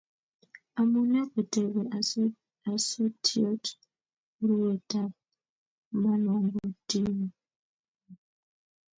Amune 0.79 1.19
kotebe 1.31 1.81
osotiot 2.73 3.63
urwetab 4.41 5.11
manongotionyi? 6.01 7.27